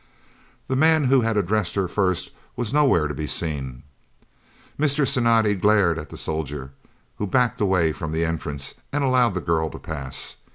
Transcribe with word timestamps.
The 0.67 0.75
man 0.75 1.03
who 1.03 1.21
had 1.21 1.37
addressed 1.37 1.75
her 1.75 1.87
first 1.87 2.31
was 2.55 2.73
nowhere 2.73 3.07
to 3.07 3.13
be 3.13 3.27
seen. 3.27 3.83
Mr. 4.79 5.07
Cinatti 5.07 5.53
glared 5.55 5.99
at 5.99 6.09
the 6.09 6.17
soldier, 6.17 6.71
who 7.17 7.27
backed 7.27 7.61
away 7.61 7.91
from 7.91 8.11
the 8.11 8.25
entrance, 8.25 8.73
and 8.91 9.03
allowed 9.03 9.35
the 9.35 9.41
girl 9.41 9.69
to 9.69 9.77
pass. 9.77 10.37